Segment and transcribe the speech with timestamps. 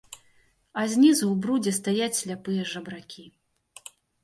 [0.79, 3.23] А знізу ў брудзе стаяць сляпыя жабракі.